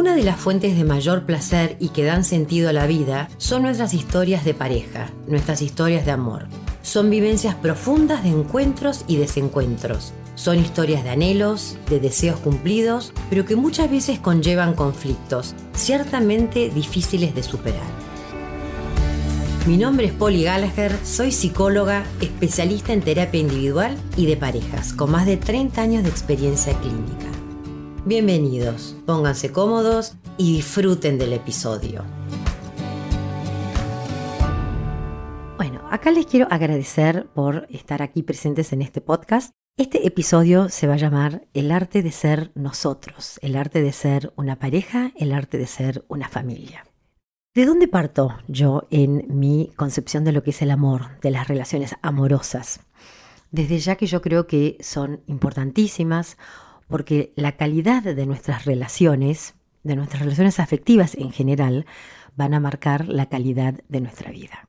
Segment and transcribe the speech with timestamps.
[0.00, 3.60] Una de las fuentes de mayor placer y que dan sentido a la vida son
[3.60, 6.46] nuestras historias de pareja, nuestras historias de amor.
[6.80, 10.14] Son vivencias profundas de encuentros y desencuentros.
[10.36, 17.34] Son historias de anhelos, de deseos cumplidos, pero que muchas veces conllevan conflictos, ciertamente difíciles
[17.34, 17.92] de superar.
[19.66, 25.10] Mi nombre es Polly Gallagher, soy psicóloga, especialista en terapia individual y de parejas, con
[25.10, 27.19] más de 30 años de experiencia clínica.
[28.10, 32.04] Bienvenidos, pónganse cómodos y disfruten del episodio.
[35.56, 39.52] Bueno, acá les quiero agradecer por estar aquí presentes en este podcast.
[39.76, 44.32] Este episodio se va a llamar El arte de ser nosotros, el arte de ser
[44.34, 46.84] una pareja, el arte de ser una familia.
[47.54, 51.46] ¿De dónde parto yo en mi concepción de lo que es el amor, de las
[51.46, 52.80] relaciones amorosas?
[53.52, 56.36] Desde ya que yo creo que son importantísimas,
[56.90, 59.54] porque la calidad de nuestras relaciones,
[59.84, 61.86] de nuestras relaciones afectivas en general,
[62.36, 64.68] van a marcar la calidad de nuestra vida.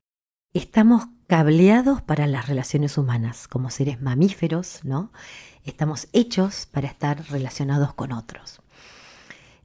[0.54, 5.12] Estamos cableados para las relaciones humanas como seres mamíferos, ¿no?
[5.64, 8.62] Estamos hechos para estar relacionados con otros.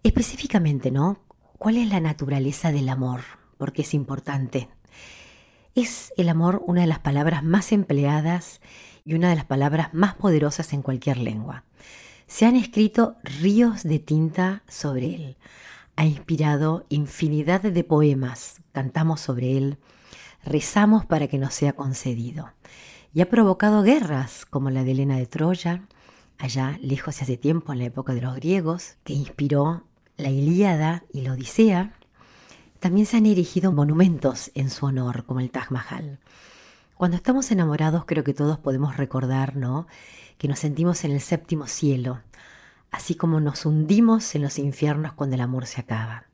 [0.02, 1.24] Específicamente, ¿no?
[1.58, 3.22] ¿Cuál es la naturaleza del amor?
[3.58, 4.68] Porque es importante.
[5.74, 8.60] Es el amor una de las palabras más empleadas
[9.04, 11.64] y una de las palabras más poderosas en cualquier lengua.
[12.26, 15.36] Se han escrito ríos de tinta sobre él.
[15.94, 18.62] Ha inspirado infinidad de poemas.
[18.72, 19.78] Cantamos sobre él.
[20.44, 22.50] Rezamos para que nos sea concedido.
[23.14, 25.86] Y ha provocado guerras como la de Helena de Troya,
[26.36, 29.84] allá lejos y hace tiempo en la época de los griegos, que inspiró
[30.16, 31.94] la Ilíada y la Odisea.
[32.80, 36.18] También se han erigido monumentos en su honor, como el Taj Mahal.
[36.96, 39.86] Cuando estamos enamorados creo que todos podemos recordar, ¿no?
[40.38, 42.20] Que nos sentimos en el séptimo cielo,
[42.90, 46.26] así como nos hundimos en los infiernos cuando el amor se acaba.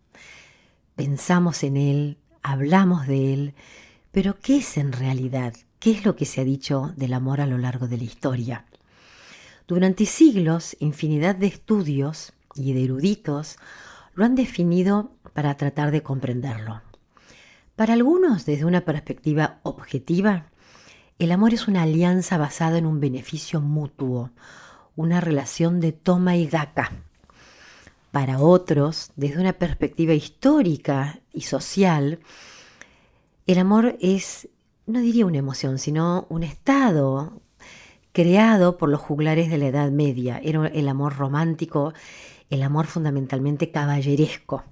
[0.97, 3.55] Pensamos en él, hablamos de él,
[4.11, 5.55] pero ¿qué es en realidad?
[5.79, 8.67] ¿Qué es lo que se ha dicho del amor a lo largo de la historia?
[9.67, 13.57] Durante siglos, infinidad de estudios y de eruditos
[14.15, 16.83] lo han definido para tratar de comprenderlo.
[17.77, 20.52] Para algunos, desde una perspectiva objetiva,
[21.19, 24.31] el amor es una alianza basada en un beneficio mutuo,
[24.97, 26.93] una relación de toma y daca.
[28.11, 32.19] Para otros, desde una perspectiva histórica y social,
[33.47, 34.49] el amor es,
[34.87, 37.41] no diría una emoción, sino un estado
[38.13, 40.41] creado por los juglares de la Edad Media.
[40.43, 41.95] Era el amor romántico,
[42.51, 44.65] el amor fundamentalmente caballeresco,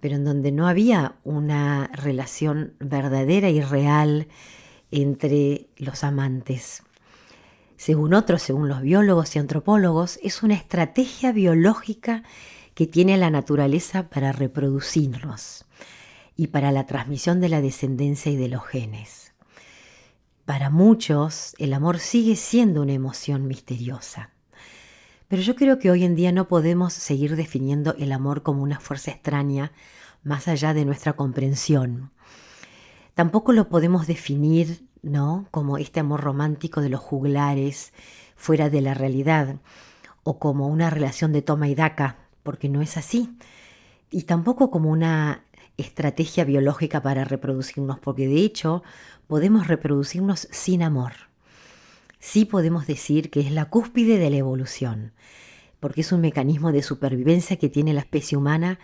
[0.00, 4.28] pero en donde no había una relación verdadera y real
[4.90, 6.82] entre los amantes.
[7.76, 12.22] Según otros, según los biólogos y antropólogos, es una estrategia biológica
[12.74, 15.64] que tiene la naturaleza para reproducirnos
[16.36, 19.32] y para la transmisión de la descendencia y de los genes.
[20.44, 24.30] Para muchos, el amor sigue siendo una emoción misteriosa.
[25.28, 28.80] Pero yo creo que hoy en día no podemos seguir definiendo el amor como una
[28.80, 29.72] fuerza extraña
[30.24, 32.10] más allá de nuestra comprensión.
[33.20, 35.46] Tampoco lo podemos definir, ¿no?
[35.50, 37.92] Como este amor romántico de los juglares
[38.34, 39.56] fuera de la realidad
[40.22, 43.36] o como una relación de toma y daca, porque no es así.
[44.10, 45.44] Y tampoco como una
[45.76, 48.82] estrategia biológica para reproducirnos, porque de hecho
[49.26, 51.12] podemos reproducirnos sin amor.
[52.20, 55.12] Sí podemos decir que es la cúspide de la evolución,
[55.78, 58.78] porque es un mecanismo de supervivencia que tiene la especie humana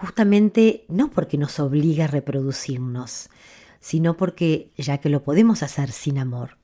[0.00, 3.30] justamente no porque nos obliga a reproducirnos,
[3.80, 6.56] sino porque ya que lo podemos hacer sin amor.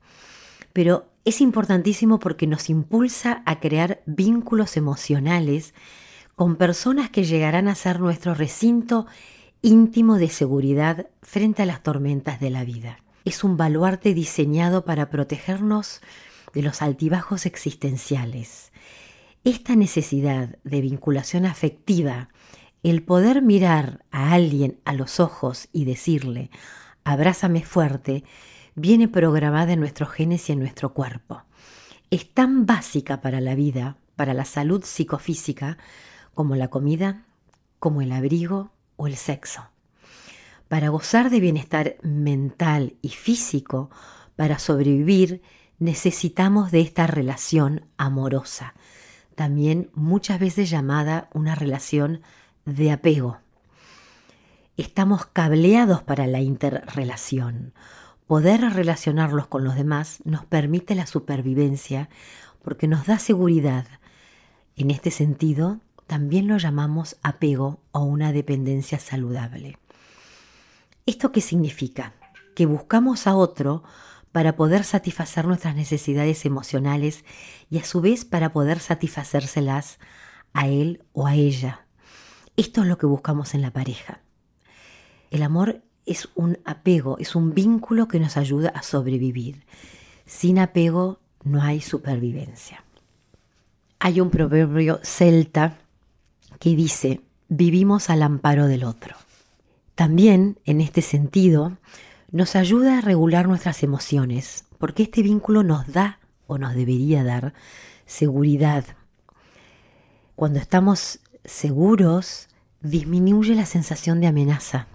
[0.72, 5.74] Pero es importantísimo porque nos impulsa a crear vínculos emocionales
[6.36, 9.06] con personas que llegarán a ser nuestro recinto
[9.62, 12.98] íntimo de seguridad frente a las tormentas de la vida.
[13.24, 16.02] Es un baluarte diseñado para protegernos
[16.52, 18.70] de los altibajos existenciales.
[19.42, 22.28] Esta necesidad de vinculación afectiva
[22.90, 26.50] el poder mirar a alguien a los ojos y decirle,
[27.02, 28.24] abrázame fuerte,
[28.74, 31.42] viene programada en nuestros genes y en nuestro cuerpo.
[32.10, 35.78] Es tan básica para la vida, para la salud psicofísica,
[36.34, 37.24] como la comida,
[37.78, 39.62] como el abrigo o el sexo.
[40.68, 43.90] Para gozar de bienestar mental y físico,
[44.36, 45.40] para sobrevivir,
[45.78, 48.74] necesitamos de esta relación amorosa,
[49.34, 52.20] también muchas veces llamada una relación
[52.64, 53.38] de apego.
[54.76, 57.74] Estamos cableados para la interrelación.
[58.26, 62.08] Poder relacionarlos con los demás nos permite la supervivencia
[62.62, 63.86] porque nos da seguridad.
[64.76, 69.78] En este sentido, también lo llamamos apego o una dependencia saludable.
[71.06, 72.14] ¿Esto qué significa?
[72.54, 73.84] Que buscamos a otro
[74.32, 77.24] para poder satisfacer nuestras necesidades emocionales
[77.70, 79.98] y a su vez para poder satisfacérselas
[80.54, 81.83] a él o a ella.
[82.56, 84.20] Esto es lo que buscamos en la pareja.
[85.30, 89.64] El amor es un apego, es un vínculo que nos ayuda a sobrevivir.
[90.26, 92.84] Sin apego no hay supervivencia.
[93.98, 95.78] Hay un proverbio celta
[96.60, 99.16] que dice, vivimos al amparo del otro.
[99.94, 101.76] También, en este sentido,
[102.30, 107.54] nos ayuda a regular nuestras emociones, porque este vínculo nos da o nos debería dar
[108.06, 108.84] seguridad.
[110.34, 112.48] Cuando estamos seguros,
[112.80, 114.86] disminuye la sensación de amenaza.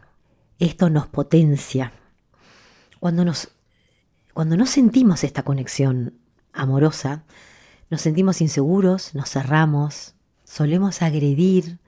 [0.60, 1.94] Esto nos potencia.
[3.00, 3.50] Cuando, nos,
[4.34, 6.20] cuando no sentimos esta conexión
[6.54, 7.24] amorosa,
[7.90, 11.80] nos sentimos inseguros, nos cerramos, solemos agredir,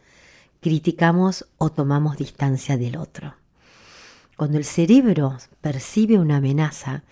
[0.62, 3.36] criticamos o tomamos distancia del otro.
[4.38, 7.04] Cuando el cerebro percibe una amenaza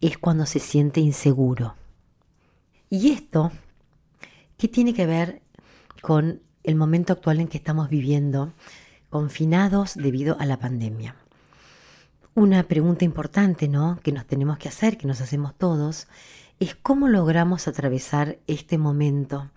[0.00, 1.74] es cuando se siente inseguro.
[2.90, 3.52] Y esto,
[4.58, 5.42] ¿qué tiene que ver
[6.02, 8.52] con el momento actual en que estamos viviendo,
[9.08, 11.16] confinados debido a la pandemia?
[12.34, 13.98] Una pregunta importante, ¿no?
[14.02, 16.06] Que nos tenemos que hacer, que nos hacemos todos,
[16.60, 19.50] es cómo logramos atravesar este momento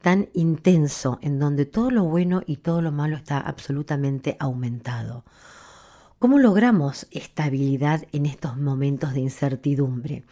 [0.00, 5.24] tan intenso en donde todo lo bueno y todo lo malo está absolutamente aumentado.
[6.18, 10.24] ¿Cómo logramos estabilidad en estos momentos de incertidumbre?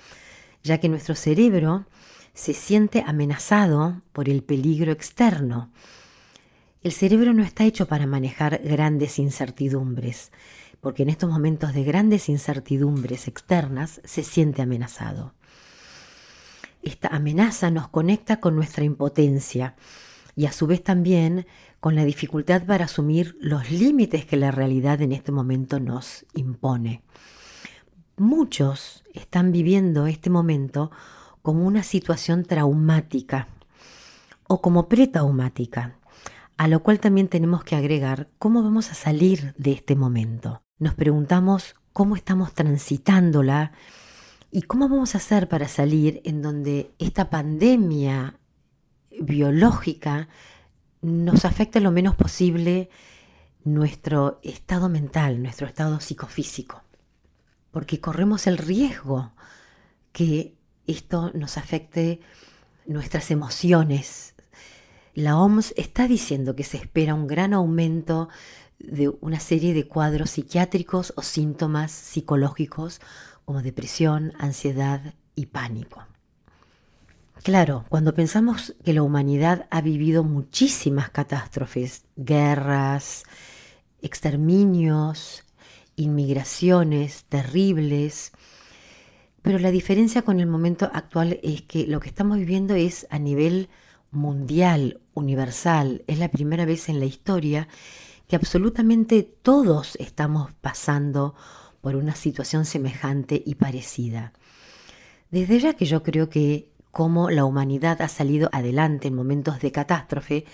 [0.62, 1.86] Ya que nuestro cerebro
[2.34, 5.70] se siente amenazado por el peligro externo.
[6.82, 10.32] El cerebro no está hecho para manejar grandes incertidumbres,
[10.80, 15.32] porque en estos momentos de grandes incertidumbres externas se siente amenazado.
[16.82, 19.76] Esta amenaza nos conecta con nuestra impotencia
[20.34, 21.46] y a su vez también
[21.78, 27.02] con la dificultad para asumir los límites que la realidad en este momento nos impone.
[28.16, 30.90] Muchos están viviendo este momento
[31.42, 33.46] como una situación traumática
[34.48, 35.98] o como pretraumática,
[36.56, 40.62] a lo cual también tenemos que agregar cómo vamos a salir de este momento.
[40.78, 43.72] Nos preguntamos cómo estamos transitándola
[44.50, 48.38] y cómo vamos a hacer para salir en donde esta pandemia
[49.20, 50.28] biológica
[51.00, 52.90] nos afecte lo menos posible
[53.64, 56.82] nuestro estado mental, nuestro estado psicofísico.
[57.70, 59.32] Porque corremos el riesgo
[60.12, 60.56] que
[60.86, 62.20] esto nos afecte
[62.86, 64.34] nuestras emociones.
[65.14, 68.30] La OMS está diciendo que se espera un gran aumento
[68.78, 73.00] de una serie de cuadros psiquiátricos o síntomas psicológicos
[73.44, 76.06] como depresión, ansiedad y pánico.
[77.42, 83.24] Claro, cuando pensamos que la humanidad ha vivido muchísimas catástrofes, guerras,
[84.00, 85.44] exterminios,
[85.96, 88.32] inmigraciones terribles,
[89.42, 93.18] pero la diferencia con el momento actual es que lo que estamos viviendo es a
[93.18, 93.68] nivel
[94.12, 97.68] mundial, universal, es la primera vez en la historia
[98.28, 101.34] que absolutamente todos estamos pasando
[101.80, 104.32] por una situación semejante y parecida.
[105.30, 109.72] Desde ya que yo creo que cómo la humanidad ha salido adelante en momentos de
[109.72, 110.44] catástrofe,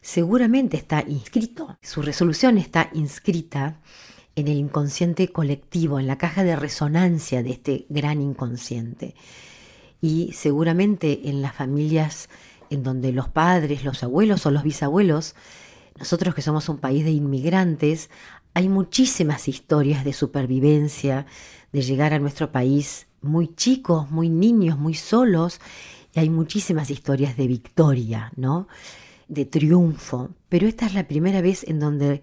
[0.00, 3.80] seguramente está inscrito, su resolución está inscrita
[4.36, 9.14] en el inconsciente colectivo, en la caja de resonancia de este gran inconsciente.
[10.02, 12.28] Y seguramente en las familias
[12.70, 15.34] en donde los padres, los abuelos o los bisabuelos,
[15.98, 18.10] nosotros que somos un país de inmigrantes,
[18.54, 21.26] hay muchísimas historias de supervivencia,
[21.72, 25.60] de llegar a nuestro país muy chicos, muy niños, muy solos,
[26.14, 28.68] y hay muchísimas historias de victoria, ¿no?
[29.28, 32.22] De triunfo, pero esta es la primera vez en donde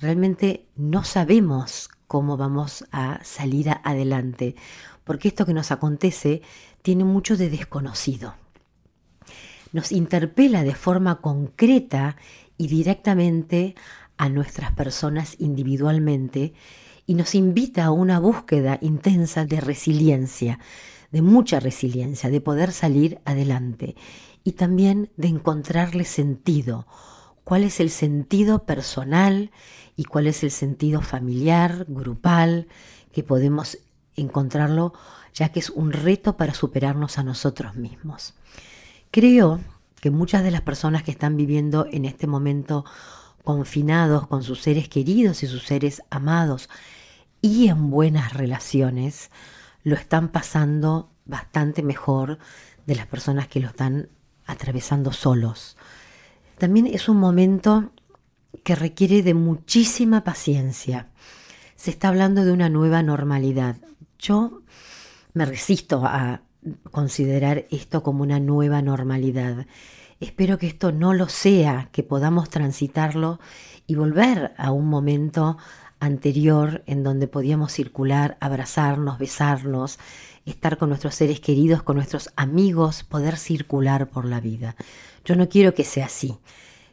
[0.00, 4.54] realmente no sabemos cómo vamos a salir adelante,
[5.04, 6.42] porque esto que nos acontece
[6.82, 8.34] tiene mucho de desconocido.
[9.72, 12.16] Nos interpela de forma concreta
[12.58, 13.74] y directamente
[14.16, 16.52] a nuestras personas individualmente
[17.06, 20.58] y nos invita a una búsqueda intensa de resiliencia,
[21.10, 23.96] de mucha resiliencia, de poder salir adelante
[24.44, 26.86] y también de encontrarle sentido.
[27.44, 29.50] ¿Cuál es el sentido personal
[29.96, 32.68] y cuál es el sentido familiar, grupal,
[33.12, 33.78] que podemos
[34.14, 34.92] encontrarlo
[35.34, 38.34] ya que es un reto para superarnos a nosotros mismos?
[39.12, 39.60] Creo
[40.00, 42.86] que muchas de las personas que están viviendo en este momento
[43.44, 46.70] confinados con sus seres queridos y sus seres amados
[47.42, 49.30] y en buenas relaciones,
[49.84, 52.38] lo están pasando bastante mejor
[52.86, 54.08] de las personas que lo están
[54.46, 55.76] atravesando solos.
[56.56, 57.92] también es un momento
[58.64, 61.08] que requiere de muchísima paciencia.
[61.76, 63.76] Se está hablando de una nueva normalidad.
[64.18, 64.62] Yo
[65.34, 66.40] me resisto a
[66.90, 69.66] considerar esto como una nueva normalidad.
[70.20, 73.40] Espero que esto no lo sea, que podamos transitarlo
[73.86, 75.58] y volver a un momento
[75.98, 79.98] anterior en donde podíamos circular, abrazarnos, besarnos,
[80.44, 84.76] estar con nuestros seres queridos, con nuestros amigos, poder circular por la vida.
[85.24, 86.38] Yo no quiero que sea así,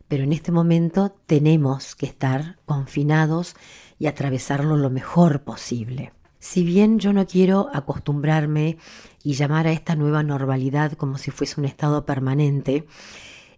[0.08, 3.56] pero en este momento tenemos que estar confinados
[3.98, 6.14] y atravesarlo lo mejor posible.
[6.40, 8.78] Si bien yo no quiero acostumbrarme
[9.24, 12.88] y llamar a esta nueva normalidad como si fuese un estado permanente,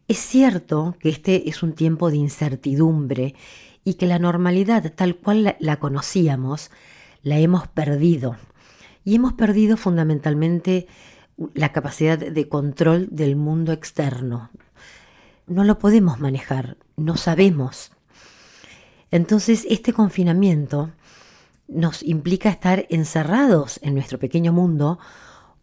[0.08, 3.36] es cierto que este es un tiempo de incertidumbre
[3.84, 6.72] y que la normalidad tal cual la, conocíamos
[7.22, 8.36] la hemos perdido.
[9.06, 10.88] Y hemos perdido fundamentalmente
[11.54, 14.50] la capacidad de control del mundo externo.
[15.48, 17.92] No lo podemos manejar, no sabemos.
[19.12, 20.92] Entonces este confinamiento
[21.72, 25.00] nos implica estar encerrados en nuestro pequeño mundo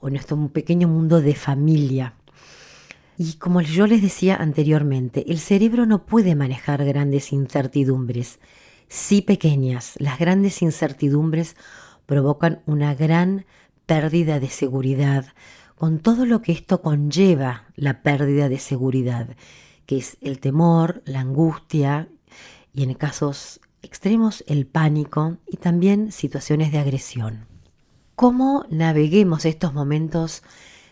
[0.01, 2.15] o en nuestro pequeño mundo de familia.
[3.17, 8.39] Y como yo les decía anteriormente, el cerebro no puede manejar grandes incertidumbres,
[8.89, 9.95] sí pequeñas.
[9.99, 11.57] Las grandes incertidumbres
[12.07, 13.45] provocan una gran
[13.87, 15.27] pérdida de seguridad,
[15.75, 19.29] con todo lo que esto conlleva la pérdida de seguridad,
[19.87, 22.09] que es el temor, la angustia
[22.73, 27.47] y en casos extremos el pánico y también situaciones de agresión.
[28.15, 30.43] Cómo naveguemos estos momentos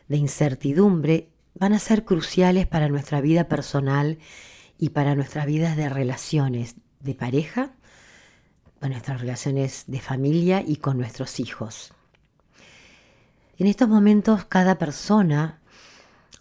[0.08, 4.18] de incertidumbre van a ser cruciales para nuestra vida personal
[4.78, 7.72] y para nuestras vidas de relaciones de pareja,
[8.78, 11.92] para nuestras relaciones de familia y con nuestros hijos.
[13.58, 15.60] En estos momentos cada persona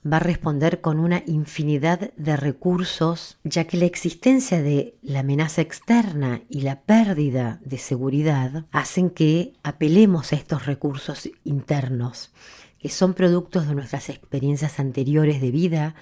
[0.06, 5.62] va a responder con una infinidad de recursos, ya que la existencia de la amenaza
[5.62, 12.32] externa y la pérdida de seguridad hacen que apelemos a estos recursos internos,
[12.80, 15.96] que son productos de nuestras experiencias anteriores de vida,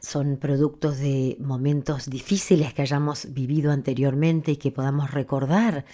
[0.00, 5.84] son productos de momentos difíciles que hayamos vivido anteriormente y que podamos recordar.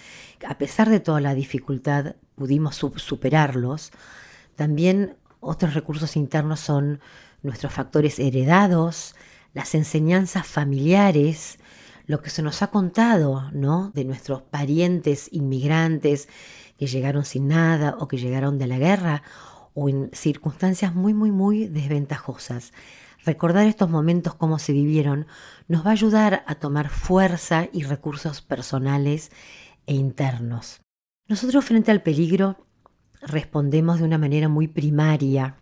[0.47, 3.91] A pesar de toda la dificultad, pudimos superarlos.
[4.55, 7.01] También otros recursos internos son
[7.43, 9.15] nuestros factores heredados,
[9.53, 11.59] las enseñanzas familiares,
[12.05, 13.91] lo que se nos ha contado, ¿no?
[13.93, 16.27] De nuestros parientes inmigrantes
[16.77, 19.23] que llegaron sin nada o que llegaron de la guerra
[19.73, 22.73] o en circunstancias muy, muy, muy desventajosas.
[23.25, 25.27] Recordar estos momentos cómo se vivieron
[25.67, 29.31] nos va a ayudar a tomar fuerza y recursos personales
[29.85, 30.81] e internos.
[31.27, 32.67] Nosotros frente al peligro
[33.21, 35.55] respondemos de una manera muy primaria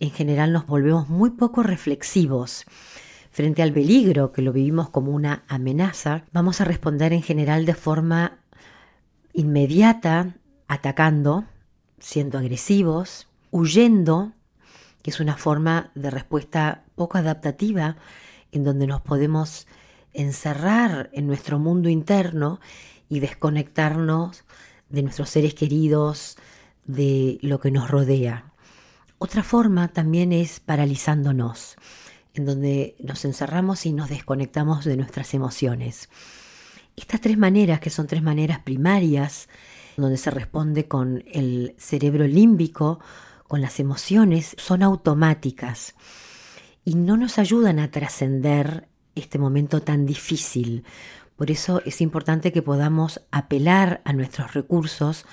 [0.00, 2.64] en general nos volvemos muy poco reflexivos.
[3.30, 7.74] Frente al peligro, que lo vivimos como una amenaza, vamos a responder en general de
[7.74, 8.38] forma
[9.32, 10.34] inmediata,
[10.66, 11.44] atacando,
[11.98, 14.32] siendo agresivos, huyendo,
[15.02, 17.96] que es una forma de respuesta poco adaptativa,
[18.52, 19.66] en donde nos podemos
[20.12, 22.58] encerrar en nuestro mundo interno
[23.08, 24.44] y desconectarnos
[24.88, 26.36] de nuestros seres queridos,
[26.84, 28.49] de lo que nos rodea.
[29.22, 31.76] Otra forma también es paralizándonos,
[32.32, 36.08] en donde nos encerramos y nos desconectamos de nuestras emociones.
[36.96, 39.50] Estas tres maneras, que son tres maneras primarias,
[39.98, 42.98] donde se responde con el cerebro límbico,
[43.46, 45.94] con las emociones, son automáticas
[46.86, 50.82] y no nos ayudan a trascender este momento tan difícil.
[51.36, 55.26] Por eso es importante que podamos apelar a nuestros recursos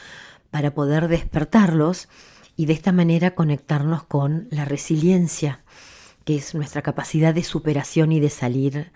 [0.52, 2.10] para poder despertarlos
[2.58, 5.62] y de esta manera conectarnos con la resiliencia,
[6.26, 8.92] que es nuestra capacidad de superación y de salir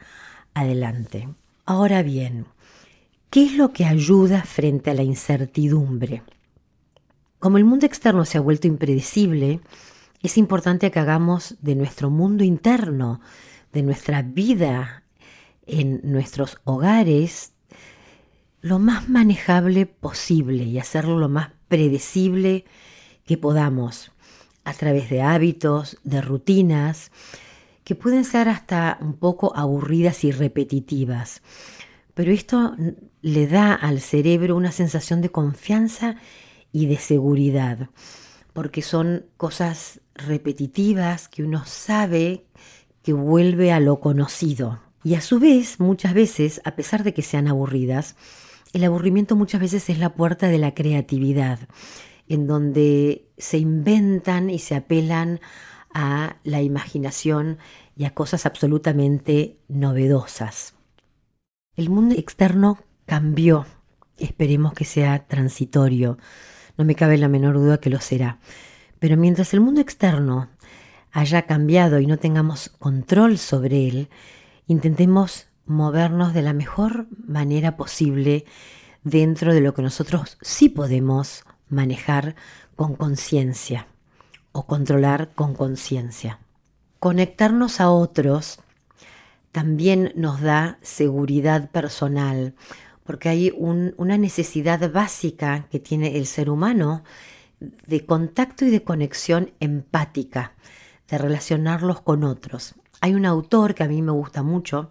[0.56, 1.30] adelante.
[1.66, 2.48] Ahora bien,
[3.30, 6.24] ¿qué es lo que ayuda frente a la incertidumbre?
[7.40, 9.62] Como el mundo externo se ha vuelto impredecible,
[10.24, 13.22] es importante que hagamos de nuestro mundo interno,
[13.72, 15.04] de nuestra vida
[15.68, 17.54] en nuestros hogares,
[18.62, 22.66] lo más manejable posible y hacerlo lo más predecible
[23.26, 24.12] que podamos
[24.64, 27.12] a través de hábitos, de rutinas,
[27.84, 31.42] que pueden ser hasta un poco aburridas y repetitivas.
[32.14, 32.76] Pero esto
[33.22, 36.16] le da al cerebro una sensación de confianza
[36.72, 37.90] y de seguridad,
[38.54, 42.46] porque son cosas repetitivas que uno sabe
[43.04, 44.80] que vuelve a lo conocido.
[45.04, 48.16] Y a su vez, muchas veces, a pesar de que sean aburridas,
[48.74, 51.60] el aburrimiento muchas veces es la puerta de la creatividad
[52.32, 55.42] en donde se inventan y se apelan
[55.94, 57.58] a la imaginación
[57.98, 60.76] y a cosas absolutamente novedosas.
[61.76, 63.66] El mundo externo cambió,
[64.18, 66.18] esperemos que sea transitorio,
[66.78, 68.40] no me cabe la menor duda que lo será,
[69.00, 70.48] pero mientras el mundo externo
[71.12, 74.10] haya cambiado y no tengamos control sobre él,
[74.68, 78.46] intentemos movernos de la mejor manera posible
[79.04, 82.36] dentro de lo que nosotros sí podemos manejar
[82.76, 83.88] con conciencia
[84.52, 86.40] o controlar con conciencia.
[87.00, 88.60] Conectarnos a otros
[89.52, 92.54] también nos da seguridad personal,
[93.04, 97.04] porque hay una necesidad básica que tiene el ser humano
[97.60, 100.54] de contacto y de conexión empática,
[101.10, 102.76] de relacionarlos con otros.
[103.02, 104.90] Hay un autor que a mí me gusta mucho,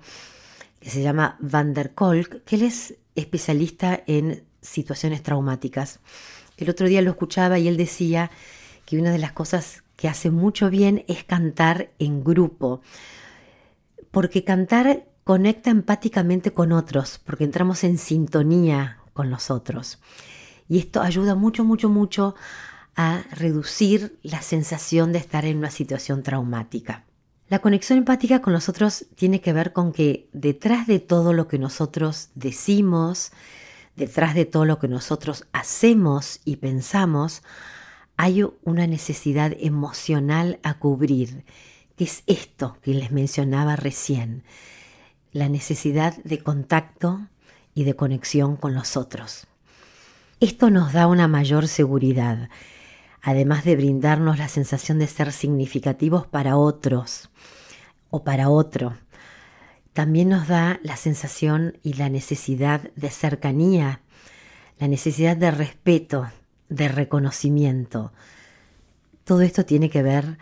[0.81, 6.01] que se llama Van der Kolk, que él es especialista en situaciones traumáticas.
[6.61, 8.31] El otro día lo escuchaba y él decía
[8.85, 12.81] que una de las cosas que hace mucho bien es cantar en grupo,
[14.11, 19.99] porque cantar conecta empáticamente con otros, porque entramos en sintonía con los otros.
[20.69, 22.35] Y esto ayuda mucho, mucho, mucho
[22.97, 27.05] a reducir la sensación de estar en una situación traumática.
[27.49, 31.49] La conexión empática con los otros tiene que ver con que detrás de todo lo
[31.49, 33.33] que nosotros decimos,
[34.01, 37.43] detrás de todo lo que nosotros hacemos y pensamos,
[38.17, 41.45] hay una necesidad emocional a cubrir,
[41.97, 44.43] que es esto que les mencionaba recién,
[45.33, 47.21] la necesidad de contacto
[47.75, 49.47] y de conexión con los otros.
[50.41, 52.49] Esto nos da una mayor seguridad,
[53.21, 57.29] además de brindarnos la sensación de ser significativos para otros
[58.09, 58.95] o para otro,
[59.93, 64.01] también nos da la sensación y la necesidad de cercanía,
[64.79, 66.29] la necesidad de respeto,
[66.69, 68.13] de reconocimiento.
[69.25, 70.39] Todo esto tiene que ver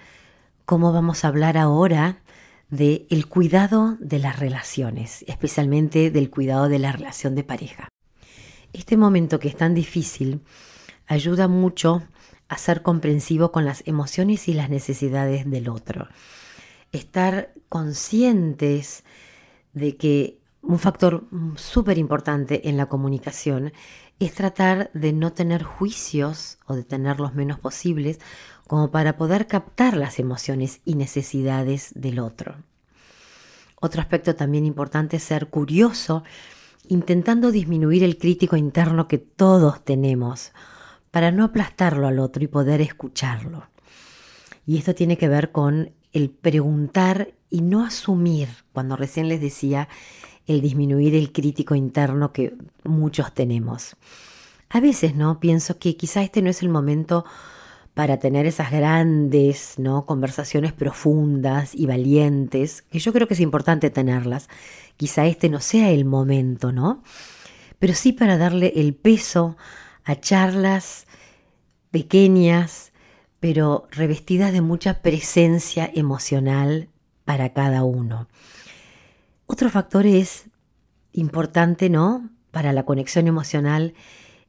[0.64, 2.22] cómo vamos a hablar ahora
[2.70, 7.88] de el cuidado de las relaciones, especialmente del cuidado de la relación de pareja.
[8.72, 10.42] Este momento que es tan difícil
[11.06, 12.02] ayuda mucho
[12.48, 16.08] a ser comprensivo con las emociones y las necesidades del otro.
[16.92, 19.04] Estar conscientes
[19.78, 21.24] de que un factor
[21.56, 23.72] súper importante en la comunicación
[24.18, 28.18] es tratar de no tener juicios o de tener los menos posibles
[28.66, 32.56] como para poder captar las emociones y necesidades del otro.
[33.80, 36.24] Otro aspecto también importante es ser curioso,
[36.88, 40.52] intentando disminuir el crítico interno que todos tenemos
[41.10, 43.68] para no aplastarlo al otro y poder escucharlo.
[44.66, 49.88] Y esto tiene que ver con el preguntar y no asumir, cuando recién les decía,
[50.46, 52.54] el disminuir el crítico interno que
[52.84, 53.96] muchos tenemos.
[54.68, 55.40] A veces, ¿no?
[55.40, 57.24] Pienso que quizá este no es el momento
[57.94, 60.06] para tener esas grandes, ¿no?
[60.06, 64.48] conversaciones profundas y valientes, que yo creo que es importante tenerlas.
[64.96, 67.02] Quizá este no sea el momento, ¿no?
[67.78, 69.56] Pero sí para darle el peso
[70.04, 71.06] a charlas
[71.90, 72.87] pequeñas,
[73.40, 76.88] pero revestidas de mucha presencia emocional
[77.24, 78.28] para cada uno.
[79.46, 80.50] Otro factor es
[81.12, 82.30] importante, ¿no?
[82.50, 83.94] Para la conexión emocional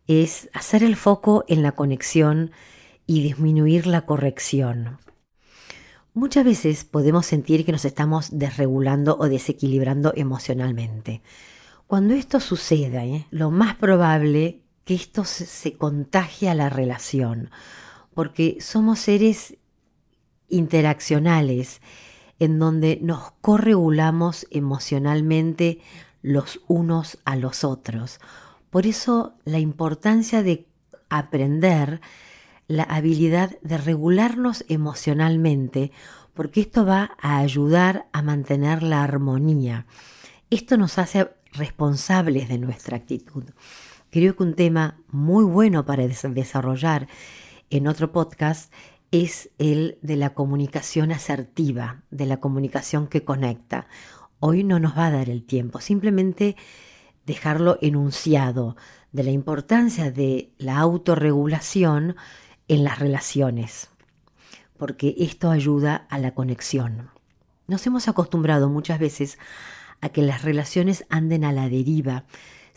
[0.08, 2.52] es hacer el foco en la conexión
[3.06, 4.98] y disminuir la corrección.
[6.14, 11.22] Muchas veces podemos sentir que nos estamos desregulando o desequilibrando emocionalmente.
[11.86, 13.28] Cuando esto suceda, ¿eh?
[13.30, 17.52] lo más probable que esto se contagie a la relación,
[18.20, 19.56] porque somos seres
[20.50, 21.80] interaccionales
[22.38, 25.80] en donde nos corregulamos emocionalmente
[26.22, 28.20] los unos a los otros.
[28.72, 30.68] Por eso la importancia de
[31.10, 32.02] aprender
[32.68, 35.94] la habilidad de regularnos emocionalmente,
[36.34, 39.86] porque esto va a ayudar a mantener la armonía.
[40.50, 43.46] Esto nos hace responsables de nuestra actitud.
[44.10, 47.08] Creo que un tema muy bueno para desarrollar
[47.70, 48.74] en otro podcast
[49.12, 53.88] es el de la comunicación asertiva, de la comunicación que conecta.
[54.40, 56.56] Hoy no nos va a dar el tiempo, simplemente
[57.26, 58.76] dejarlo enunciado
[59.12, 62.16] de la importancia de la autorregulación
[62.68, 63.90] en las relaciones,
[64.78, 67.10] porque esto ayuda a la conexión.
[67.68, 69.38] Nos hemos acostumbrado muchas veces
[70.02, 72.26] a que las relaciones anden a la deriva,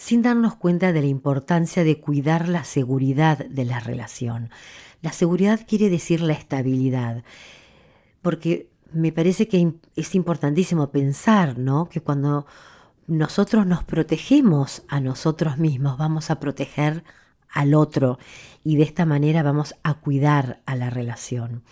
[0.03, 4.51] sin darnos cuenta de la importancia de cuidar la seguridad de la relación.
[5.01, 7.23] La seguridad quiere decir la estabilidad,
[8.21, 11.89] porque me parece que es importantísimo pensar, ¿no?
[11.89, 12.47] Que cuando
[13.07, 17.05] nosotros nos protegemos a nosotros mismos, vamos a proteger
[17.49, 18.19] al otro
[18.65, 21.63] y de esta manera vamos a cuidar a la relación.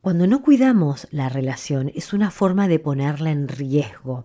[0.00, 4.24] Cuando no cuidamos la relación es una forma de ponerla en riesgo.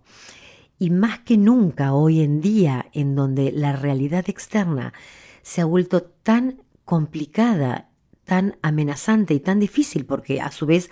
[0.79, 4.93] Y más que nunca hoy en día, en donde la realidad externa
[5.41, 7.89] se ha vuelto tan complicada,
[8.23, 10.89] tan amenazante y tan difícil, porque a su vez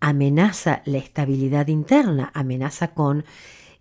[0.00, 3.24] amenaza la estabilidad interna, amenaza con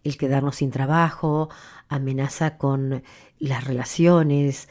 [0.03, 1.49] el quedarnos sin trabajo,
[1.87, 3.03] amenaza con
[3.39, 4.67] las relaciones,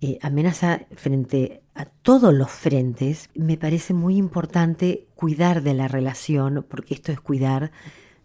[0.00, 6.64] eh, amenaza frente a todos los frentes, me parece muy importante cuidar de la relación,
[6.68, 7.72] porque esto es cuidar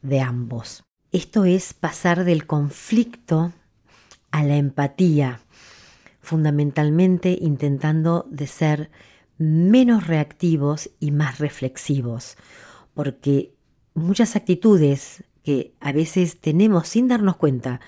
[0.01, 0.85] de ambos.
[1.15, 3.53] Esto es pasar del conflicto
[4.31, 5.39] a la empatía,
[6.19, 8.91] fundamentalmente intentando de ser
[9.37, 12.35] menos reactivos y más reflexivos,
[12.93, 13.53] porque
[13.93, 17.79] muchas actitudes que a veces tenemos sin darnos cuenta,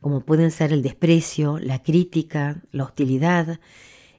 [0.00, 3.60] como pueden ser el desprecio, la crítica, la hostilidad,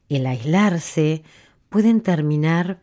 [0.08, 1.22] el aislarse,
[1.68, 2.80] pueden terminar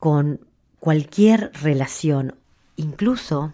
[0.00, 0.40] con
[0.80, 2.34] cualquier relación,
[2.74, 3.52] incluso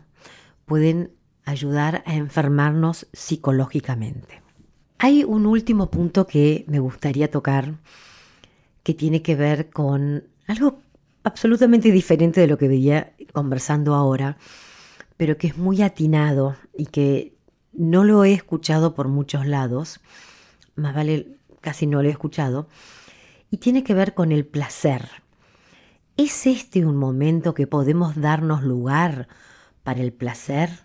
[0.64, 1.10] pueden
[1.44, 4.42] ayudar a enfermarnos psicológicamente.
[4.98, 7.74] Hay un último punto que me gustaría tocar
[8.82, 10.80] que tiene que ver con algo
[11.22, 14.36] absolutamente diferente de lo que veía conversando ahora,
[15.16, 17.34] pero que es muy atinado y que
[17.72, 20.00] no lo he escuchado por muchos lados,
[20.76, 22.68] más vale casi no lo he escuchado,
[23.50, 25.08] y tiene que ver con el placer.
[26.16, 29.28] ¿Es este un momento que podemos darnos lugar
[29.82, 30.83] para el placer?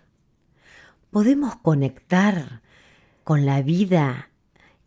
[1.10, 2.62] ¿Podemos conectar
[3.24, 4.30] con la vida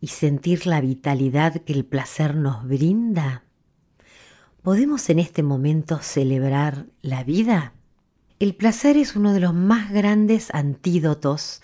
[0.00, 3.44] y sentir la vitalidad que el placer nos brinda?
[4.62, 7.74] ¿Podemos en este momento celebrar la vida?
[8.38, 11.60] El placer es uno de los más grandes antídotos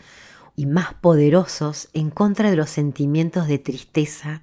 [0.57, 4.42] y más poderosos en contra de los sentimientos de tristeza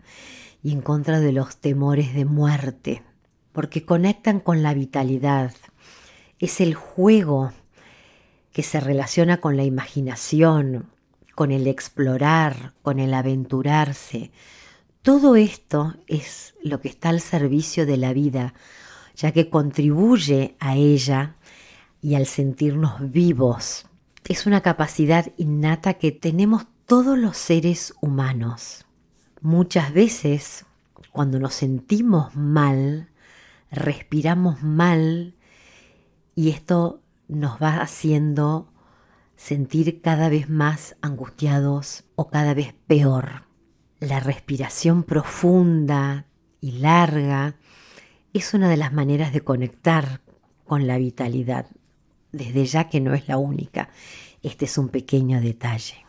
[0.63, 3.03] y en contra de los temores de muerte,
[3.51, 5.53] porque conectan con la vitalidad.
[6.39, 7.51] Es el juego
[8.57, 10.89] que se relaciona con la imaginación,
[11.35, 14.31] con el explorar, con el aventurarse.
[15.03, 18.55] Todo esto es lo que está al servicio de la vida,
[19.15, 21.35] ya que contribuye a ella
[22.01, 23.85] y al sentirnos vivos.
[24.27, 28.87] Es una capacidad innata que tenemos todos los seres humanos.
[29.39, 30.65] Muchas veces,
[31.11, 33.11] cuando nos sentimos mal,
[33.69, 35.35] respiramos mal
[36.33, 38.71] y esto nos va haciendo
[39.35, 43.43] sentir cada vez más angustiados o cada vez peor.
[43.99, 46.25] La respiración profunda
[46.59, 47.55] y larga
[48.33, 50.21] es una de las maneras de conectar
[50.65, 51.67] con la vitalidad,
[52.31, 53.89] desde ya que no es la única.
[54.43, 56.05] Este es un pequeño detalle.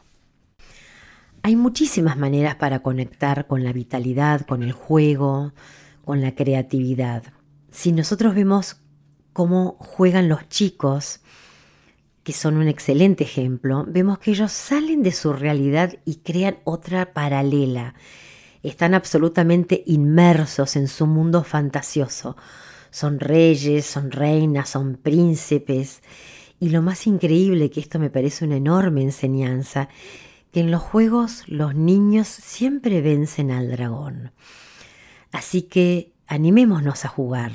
[1.43, 5.53] Hay muchísimas maneras para conectar con la vitalidad, con el juego,
[6.05, 7.23] con la creatividad.
[7.71, 8.81] Si nosotros vemos
[9.39, 11.21] cómo juegan los chicos,
[12.25, 17.13] que son un excelente ejemplo, vemos que ellos salen de su realidad y crean otra
[17.13, 17.95] paralela.
[18.65, 22.37] Están absolutamente inmersos en su mundo fantasioso.
[22.91, 26.03] Son reyes, son reinas, son príncipes.
[26.59, 29.89] Y lo más increíble, que esto me parece una enorme enseñanza,
[30.51, 34.33] que en los juegos los niños siempre vencen al dragón.
[35.31, 37.53] Así que animémonos a jugar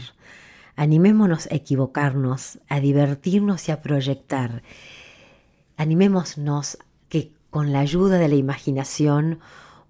[0.75, 4.63] Animémonos a equivocarnos, a divertirnos y a proyectar.
[5.77, 6.77] Animémonos
[7.09, 9.39] que con la ayuda de la imaginación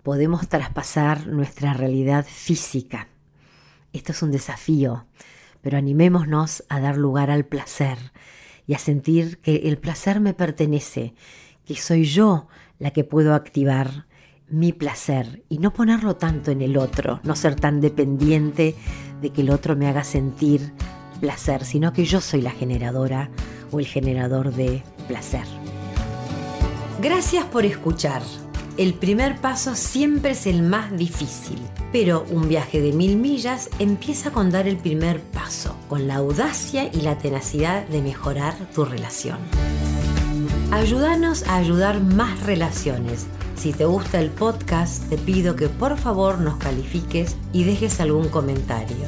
[0.04, 3.08] podemos traspasar nuestra realidad física.
[3.94, 5.06] Esto es un desafío,
[5.62, 7.98] pero animémonos a dar lugar al placer
[8.68, 11.16] y a sentir que el placer me pertenece,
[11.66, 12.48] que soy yo
[12.80, 14.06] la que puedo activar
[14.50, 18.76] mi placer y no ponerlo tanto en el otro, no ser tan dependiente
[19.22, 20.74] de que el otro me haga sentir
[21.20, 23.30] placer, sino que yo soy la generadora
[23.72, 25.46] o el generador de placer.
[27.02, 28.22] Gracias por escuchar.
[28.76, 31.60] El primer paso siempre es el más difícil,
[31.92, 36.90] pero un viaje de mil millas empieza con dar el primer paso, con la audacia
[36.92, 39.38] y la tenacidad de mejorar tu relación.
[40.72, 46.40] Ayúdanos a ayudar más relaciones si te gusta el podcast, te pido que por favor
[46.40, 49.08] nos califiques y dejes algún comentario.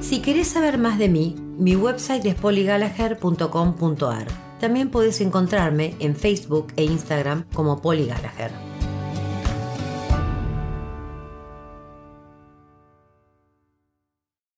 [0.00, 4.26] Si querés saber más de mí, mi website es polygallagher.com.ar.
[4.60, 8.08] También puedes encontrarme en Facebook e Instagram como Polly